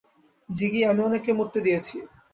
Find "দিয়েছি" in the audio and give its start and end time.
1.65-1.95